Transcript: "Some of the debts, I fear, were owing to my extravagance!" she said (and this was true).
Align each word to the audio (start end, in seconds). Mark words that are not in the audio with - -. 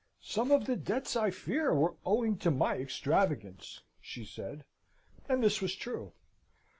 "Some 0.23 0.49
of 0.49 0.65
the 0.65 0.75
debts, 0.75 1.15
I 1.15 1.29
fear, 1.29 1.75
were 1.75 1.93
owing 2.07 2.35
to 2.39 2.49
my 2.49 2.77
extravagance!" 2.77 3.83
she 4.01 4.25
said 4.25 4.65
(and 5.29 5.43
this 5.43 5.61
was 5.61 5.75
true). 5.75 6.13